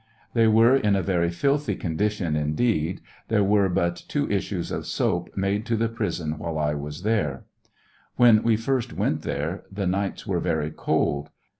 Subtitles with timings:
[0.33, 5.29] »»»They were in a very filthy condition; indeed there were but two issues of soap
[5.37, 7.43] made to the prison while 1 was there.
[8.15, 11.29] When we first went there the nights were very cold.